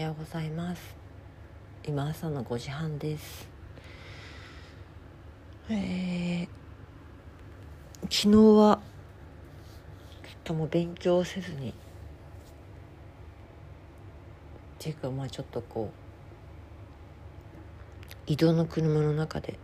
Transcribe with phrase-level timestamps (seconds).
[0.00, 0.96] はようございます。
[1.86, 3.46] 今朝の5時半です。
[5.68, 6.48] えー、
[8.04, 8.80] 昨日は
[10.22, 11.68] ちょっともう勉強せずに。
[11.68, 11.72] っ
[14.78, 15.94] ていうかまあちょっとこう
[18.26, 19.58] 移動の車の中で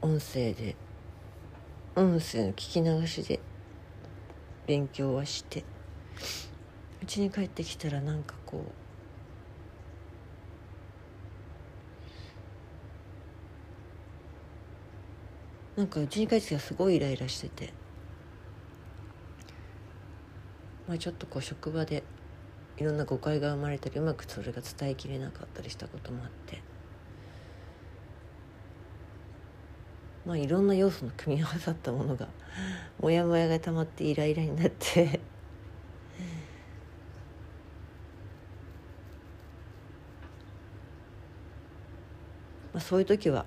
[0.00, 0.76] 音声で
[1.94, 3.38] 音声の聞き流しで
[4.66, 5.62] 勉強はして。
[7.08, 8.62] 家に帰ってきたらなんかこ
[15.76, 17.72] うなんか家に帰ってきたらすごいイライラしてて
[20.86, 22.04] まあちょっとこう職場で
[22.76, 26.60] いろんな誤解が生まれたりうまくそれが伝えきれなかったりしたこともあって
[30.26, 32.28] まあいろんな要素の組み合わさったものが
[33.00, 35.20] モヤモヤが溜まってイライラになって
[42.78, 43.44] まあそういう時は。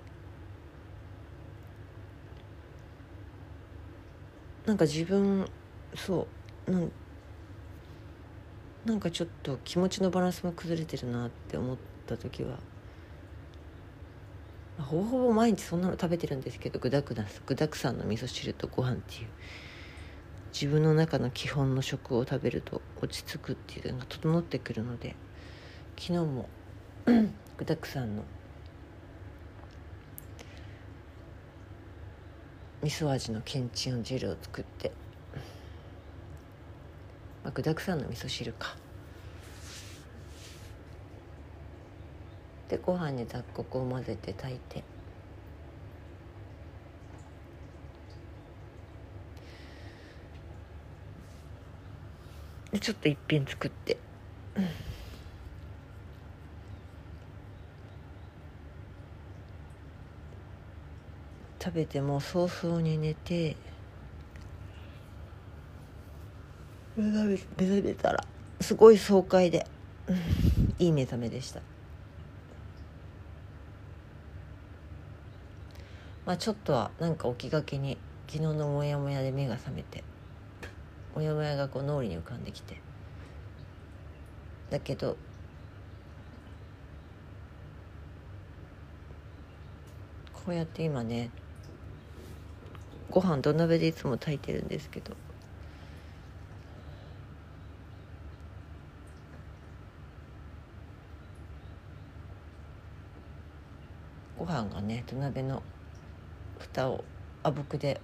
[4.66, 5.48] なんか自分
[5.96, 6.28] そ
[6.68, 6.92] うなん
[8.86, 12.60] なんかちょっと気持ちのバランスも崩れてるなって思った時は。
[14.78, 19.28] ほぼほぼ毎日そんなの食べてるんですけど具だくだ具だくさんの味噌汁とご飯っていう。
[20.52, 25.16] 自分の中の基本の食を食べると落ち着くっていうのが整ってくるので
[25.98, 26.50] 昨日も
[27.56, 28.24] 具だくさんの
[32.82, 34.92] 味噌味のけんちん汁を作って、
[37.44, 38.76] まあ、具だくさんの味噌汁か。
[42.70, 44.84] でご飯に雑穀を混ぜて炊いて。
[52.72, 53.98] でちょっと一品作って、
[61.72, 63.56] 食べても早々に寝て
[66.98, 68.26] 目覚め目覚めたら
[68.60, 69.66] すごい爽快で、
[70.78, 71.62] いい目覚めでした。
[76.26, 80.04] まあ、ちょっとはなんか起きがけに昨日のモヤモヤで目が覚めて
[81.16, 82.82] モヤモヤがこう脳裏に浮かんできて
[84.70, 85.16] だけど
[90.34, 91.32] こうやって今ね
[93.12, 95.14] ご飯土鍋でいつも炊いてるんですけど。
[104.40, 105.62] ご飯がね土鍋の
[106.58, 107.04] 蓋を
[107.44, 108.02] あぶくで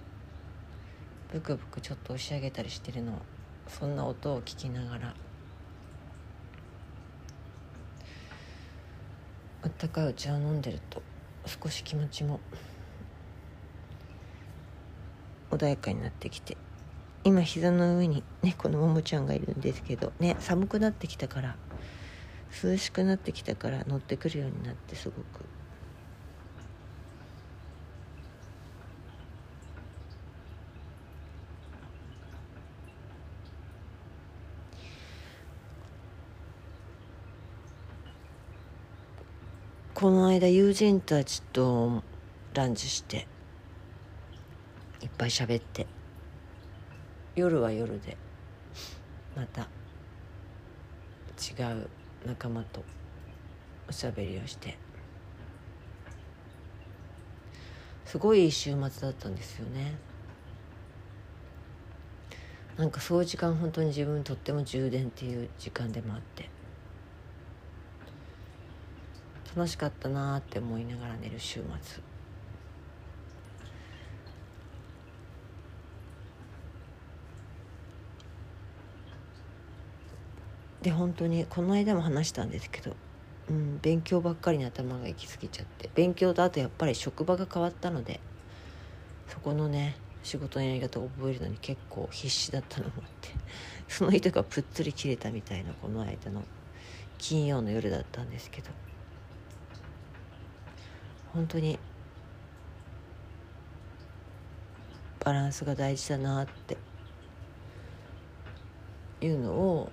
[1.32, 3.14] ブクブクちょっと押し上げたりしてるの
[3.66, 5.14] そんな音を聞きながら。
[9.60, 11.02] あったかいお茶を飲んでると
[11.46, 12.38] 少し気持ちも
[15.50, 16.56] 穏やかになってきて。
[17.24, 21.56] 今膝の上にねのももちゃんがいるんですけどね寒くなってきたから
[22.62, 25.24] 涼しくなってきたから乗ってくるようになってすごく。
[39.94, 42.04] この間友人たちと
[42.54, 43.26] ランチして
[45.02, 45.86] いっぱい喋って。
[47.36, 48.16] 夜は夜で
[49.36, 49.62] また
[51.38, 51.88] 違う
[52.26, 52.82] 仲間と
[53.88, 54.76] おしゃべりをして。
[58.04, 59.94] すごい週末だったんですよね。
[62.76, 66.48] なんかそういう時間本当に自分とっても充電っていう時間でもあって。
[69.54, 72.07] 楽しかったなって思いながら寝る週末。
[80.88, 82.96] で本当にこの間も話したんですけど、
[83.50, 88.20] うん、勉強ばっかりに頭が行き過ぎちゃって勉強とあとやっぱり職場が変わったので
[89.28, 93.28] そこのね仕事のやり方を覚えるのに結構必死だったのもあって
[93.86, 96.42] その人がぷっつり切れたみたいなこの間の
[97.18, 98.70] 金曜の夜だったんですけど
[101.34, 101.78] 本当に
[105.22, 106.78] バランスが大事だなって
[109.20, 109.92] いうのを、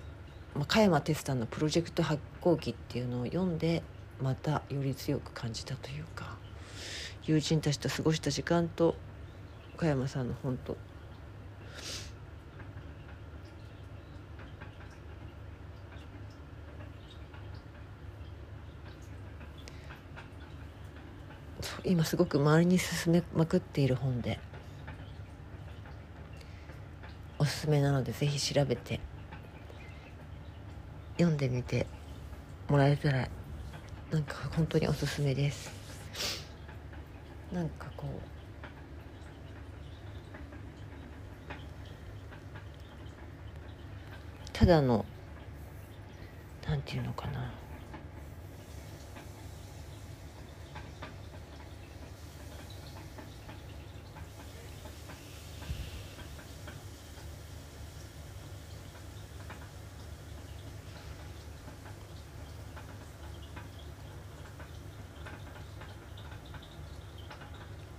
[0.64, 3.82] 加山哲さんの「プロジェクト発行記」っていうのを読んで
[4.22, 6.38] またより強く感じたというか
[7.24, 8.94] 友人たちと過ごした時間と
[9.76, 10.76] 加山さんの本と。
[21.84, 24.40] 今すごく周りに進めまくっている本で
[27.38, 28.98] おすすめなのでぜひ調べて
[31.18, 31.86] 読んでみて
[32.68, 33.28] もらえたら
[34.10, 35.70] なんか本当におすすめです。
[37.52, 38.20] なんかこう
[44.52, 45.04] ただの
[46.66, 47.65] なんていうのかな。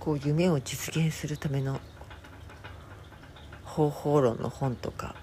[0.08, 1.80] こう夢を実現するための
[3.62, 5.14] 方法論の本とか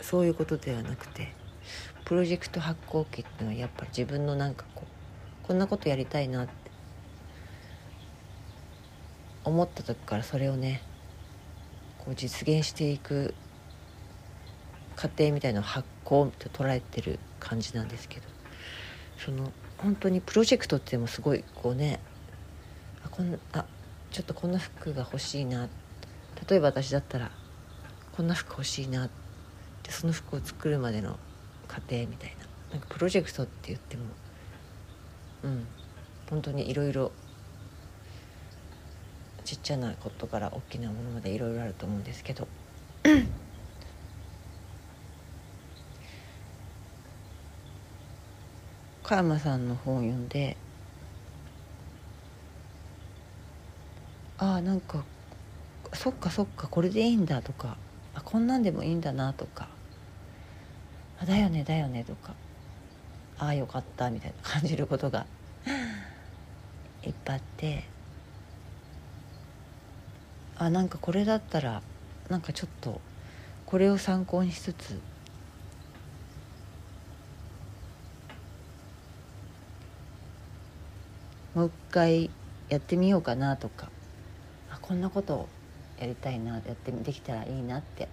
[0.00, 1.32] そういうことではなくて
[2.04, 4.82] プロジェクト発行機っていうのはやっぱ自分のなんかこ
[5.44, 6.52] うこんなことやりたいなって
[9.44, 10.82] 思った時からそれをね
[11.98, 13.34] こう実現していく
[14.96, 18.26] 過程みたいな発行と捉えてる感じなんですけど
[19.24, 22.00] その本当にプロジェクトってもすごいこうね
[23.04, 23.64] あこんあ
[24.10, 25.68] ちょっとこんな服が欲しいな。
[26.48, 27.30] 例えば私だったら
[28.12, 29.26] こんな服欲しいなって
[29.86, 31.16] でその服を作るまでの
[31.68, 32.46] 過程みたいな。
[32.72, 34.02] なんかプロジェクトって言っても
[35.44, 35.66] うん。
[36.28, 37.12] 本当にいろいろ
[39.44, 42.48] ちっちゃなことから大きなものまでいろいろあると思うんですけど。
[49.04, 50.56] 加山さんの本を読んで
[54.38, 55.04] ああなんか
[55.94, 57.76] そっかそっかこれでいいんだとか
[58.14, 59.68] あこんなんでもいいんだなとか
[61.20, 62.34] あだよねだよねとか
[63.38, 65.26] ああよかったみたいな感じることが
[67.04, 67.84] いっぱいあって
[70.58, 71.82] あなんかこれだったら
[72.28, 73.00] なんかちょっと
[73.64, 75.00] これを参考にしつつ
[81.54, 82.30] もう一回
[82.68, 83.88] やってみようかなとか
[84.86, 85.48] こんなことを
[85.98, 88.08] やりたいなやってできたらいいなって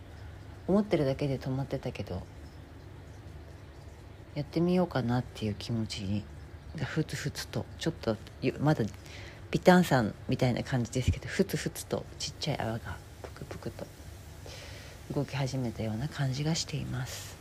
[0.68, 2.22] 思ってるだけで止まってたけど
[4.34, 6.24] やってみようかなっていう気持ちに
[6.78, 8.18] ふつふつとちょっと
[8.60, 8.84] まだ
[9.52, 12.80] ビタンさんみたいな感じですけどふつふつとちっちゃい泡が
[13.22, 13.86] ぷくぷくと
[15.14, 17.33] 動き始めたような感じがしています。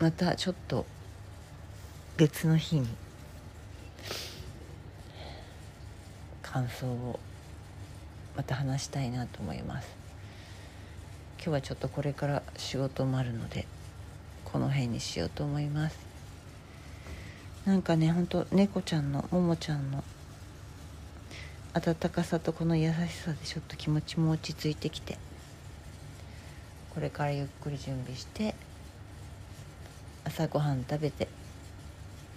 [0.00, 0.86] またちょっと
[2.16, 2.88] 別の日に
[6.40, 7.20] 感想を
[8.34, 9.88] また話したいなと思います。
[11.36, 13.66] 今日はちょっとこれから仕事もあるので
[14.46, 15.98] この辺にしようと思います。
[17.66, 20.02] なんかねほんと猫ちゃんのももちゃんの
[21.74, 25.18] 温かさとこの優しさでちょっと気持ちも落ち着いてきて
[26.94, 28.54] これからゆっくり準備して
[30.32, 31.26] 朝ごはん食べて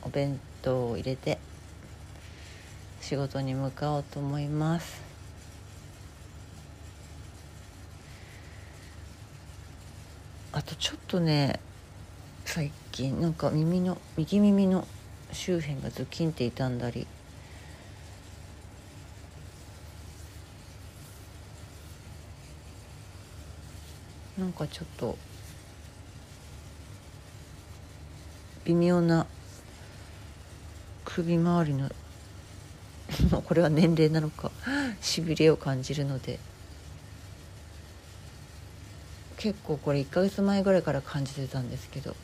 [0.01, 1.38] お弁当を入れて
[3.01, 5.00] 仕事に向かおうと思います。
[10.53, 11.60] あとちょっとね
[12.46, 14.88] 最近なんか耳の右耳の
[15.32, 17.06] 周辺がズキンって傷んだり
[24.39, 25.15] なんかちょっと
[28.65, 29.27] 微妙な
[31.05, 31.89] 首周りの
[33.43, 34.51] これは年齢なのか
[35.01, 36.39] しびれを感じるので。
[39.38, 42.15] 結構これ1ヶ月前ぐらいから感じてたんですけど。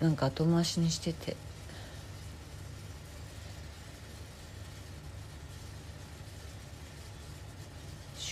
[0.00, 1.36] なんか後回しにしてて。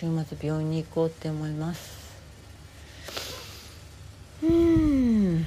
[0.03, 1.93] 週末病院に行こうって思います
[4.43, 5.47] うん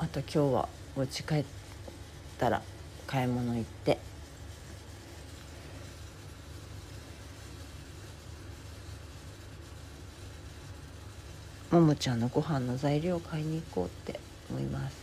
[0.00, 1.44] あと今日はお家帰っ
[2.38, 2.60] たら
[3.06, 3.98] 買い物行って。
[11.70, 14.20] ももちゃんのご飯の材料を買いに行こうって
[14.50, 14.96] 思います。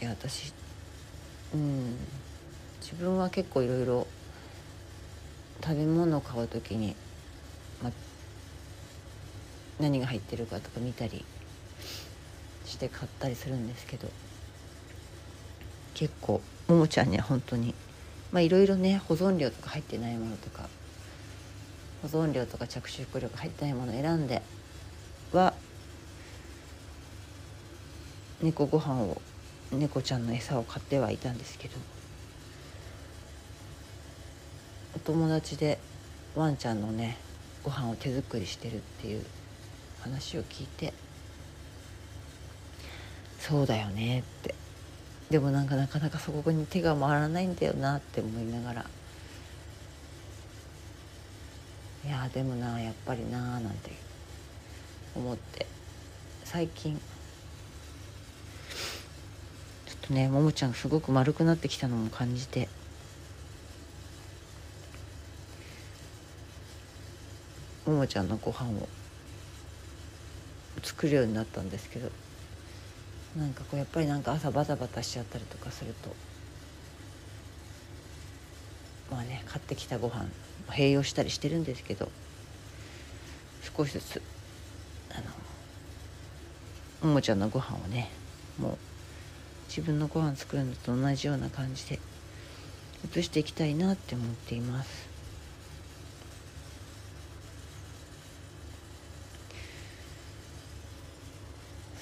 [0.00, 0.52] いや私
[1.54, 1.96] うん。
[2.80, 4.06] 自分は結構いろいろ
[5.62, 6.96] 食べ物を買う時に、
[7.82, 7.90] ま、
[9.80, 11.24] 何が入ってるかとか見たり
[12.64, 14.08] して買ったりするんですけど
[15.94, 17.74] 結構ももちゃんには本当に
[18.32, 20.68] まあいろいろね保存料とか入ってないものとか
[22.02, 24.42] 保存料とか着色料が入ってないものを選んで
[25.32, 25.54] は
[28.42, 29.20] 猫ご飯を
[29.72, 31.76] 猫ちゃんの餌を買ってはいたんですけど
[34.96, 35.78] お友達で
[36.36, 37.16] ワンちゃんのね
[37.62, 39.24] ご飯を手作りしてるっていう
[40.04, 40.92] 話を聞いて。
[43.38, 44.54] そうだよねって。
[45.30, 48.86] でもなんかなかなかそこに手が回らないんだよなって思いながら。
[52.04, 53.92] いやでもなやっぱりなーなんて
[55.16, 55.66] 思って。
[56.44, 57.00] 最近。
[59.86, 62.68] ちょっとねももちゃんすごく丸くなってきたのも感じて。
[67.86, 68.88] ももちゃんのご飯を
[70.84, 72.10] 作るようになったんですけど
[73.36, 76.14] なんかこうやっぱりなんか朝バタバタしちゃったりとかすると
[79.10, 80.26] まあね買ってきたご飯
[80.68, 82.08] 併用したりしてるんですけど
[83.76, 84.22] 少しずつ
[85.10, 85.14] あ
[87.02, 88.10] のももちゃのご飯をね
[88.60, 88.76] もう
[89.68, 91.98] 自分のご飯作るのと同じような感じで
[93.18, 95.03] 移していきたいなって思っています。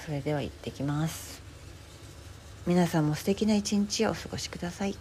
[0.05, 1.41] それでは行ってきます。
[2.67, 4.97] 皆さんも素敵な一日をお過ごしください。